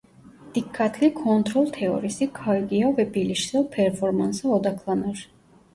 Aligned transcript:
Dikkatli 0.55 1.13
kontrol 1.13 1.65
teorisi 1.71 2.29
kaygıya 2.33 2.97
ve 2.97 3.13
bilişsel 3.13 3.67
performansa 3.67 4.49
odaklanır. 4.49 5.29